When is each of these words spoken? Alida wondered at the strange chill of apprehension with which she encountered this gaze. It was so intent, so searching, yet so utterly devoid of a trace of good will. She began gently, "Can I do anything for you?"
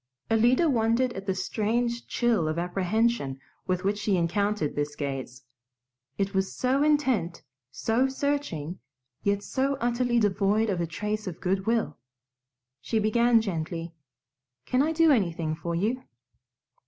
Alida 0.31 0.67
wondered 0.67 1.13
at 1.13 1.27
the 1.27 1.35
strange 1.35 2.07
chill 2.07 2.47
of 2.47 2.57
apprehension 2.57 3.39
with 3.67 3.83
which 3.83 3.99
she 3.99 4.17
encountered 4.17 4.73
this 4.75 4.95
gaze. 4.95 5.43
It 6.17 6.33
was 6.33 6.51
so 6.55 6.81
intent, 6.81 7.43
so 7.69 8.07
searching, 8.07 8.79
yet 9.21 9.43
so 9.43 9.75
utterly 9.79 10.19
devoid 10.19 10.71
of 10.71 10.81
a 10.81 10.87
trace 10.87 11.27
of 11.27 11.39
good 11.39 11.67
will. 11.67 11.97
She 12.81 12.97
began 12.97 13.41
gently, 13.41 13.93
"Can 14.65 14.81
I 14.81 14.91
do 14.91 15.11
anything 15.11 15.53
for 15.53 15.75
you?" 15.75 16.01